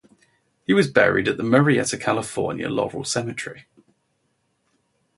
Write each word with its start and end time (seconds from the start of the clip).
He 0.65 0.73
was 0.73 0.89
buried 0.89 1.27
at 1.27 1.37
the 1.37 1.43
Murrieta, 1.43 2.01
California, 2.01 2.67
Laurel 2.69 3.03
Cemetery. 3.03 3.67